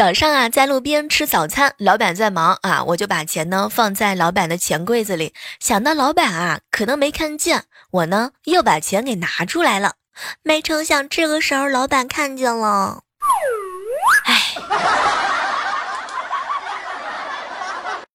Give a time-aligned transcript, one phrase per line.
[0.00, 5.34] 早上啊在路边吃早餐老板在忙啊我就把钱呢放在老板的钱柜子里。
[5.58, 9.96] 想到老板啊可能没看见我呢又把钱给拿出来了。
[10.42, 13.02] 没成想这个时候老板看见了。